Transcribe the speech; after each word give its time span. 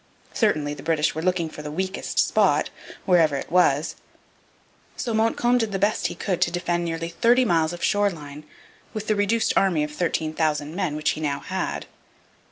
Certainly 0.33 0.73
the 0.73 0.81
British 0.81 1.13
were 1.13 1.21
looking 1.21 1.47
for 1.47 1.61
the 1.61 1.69
weakest 1.69 2.17
spot, 2.17 2.71
wherever 3.05 3.35
it 3.35 3.51
was. 3.51 3.95
So 4.97 5.13
Montcalm 5.13 5.59
did 5.59 5.73
the 5.73 5.77
best 5.77 6.07
he 6.07 6.15
could 6.15 6.41
to 6.41 6.49
defend 6.49 6.85
nearly 6.85 7.09
thirty 7.09 7.45
miles 7.45 7.71
of 7.71 7.83
shoreline 7.83 8.43
with 8.95 9.05
the 9.05 9.15
reduced 9.15 9.53
army 9.55 9.83
of 9.83 9.91
13,000 9.91 10.73
men 10.75 10.95
which 10.95 11.11
he 11.11 11.21
now 11.21 11.41
had. 11.41 11.85